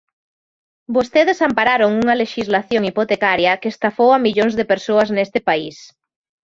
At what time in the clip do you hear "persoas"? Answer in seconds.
4.71-5.09